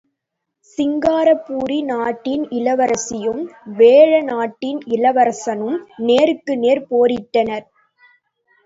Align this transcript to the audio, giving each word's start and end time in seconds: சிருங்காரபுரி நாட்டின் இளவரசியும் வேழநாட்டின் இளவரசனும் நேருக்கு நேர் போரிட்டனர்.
சிருங்காரபுரி 0.67 1.77
நாட்டின் 1.89 2.45
இளவரசியும் 2.51 3.43
வேழநாட்டின் 3.77 4.81
இளவரசனும் 4.87 5.77
நேருக்கு 6.01 6.55
நேர் 6.57 6.83
போரிட்டனர். 6.89 7.67